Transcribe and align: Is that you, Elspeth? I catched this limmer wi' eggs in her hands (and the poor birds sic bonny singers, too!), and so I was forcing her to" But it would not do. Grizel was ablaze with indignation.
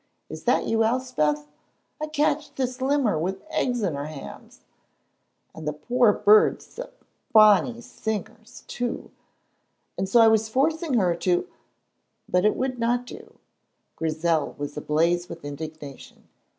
Is 0.29 0.45
that 0.45 0.65
you, 0.65 0.83
Elspeth? 0.83 1.45
I 2.01 2.07
catched 2.07 2.55
this 2.55 2.79
limmer 2.81 3.19
wi' 3.19 3.35
eggs 3.51 3.83
in 3.83 3.93
her 3.93 4.07
hands 4.07 4.61
(and 5.53 5.67
the 5.67 5.73
poor 5.73 6.11
birds 6.11 6.65
sic 6.65 6.89
bonny 7.33 7.81
singers, 7.81 8.63
too!), 8.67 9.11
and 9.99 10.09
so 10.09 10.19
I 10.19 10.27
was 10.27 10.49
forcing 10.49 10.95
her 10.95 11.13
to" 11.17 11.47
But 12.27 12.45
it 12.45 12.55
would 12.55 12.79
not 12.79 13.05
do. 13.05 13.37
Grizel 13.95 14.55
was 14.57 14.75
ablaze 14.75 15.29
with 15.29 15.45
indignation. 15.45 16.27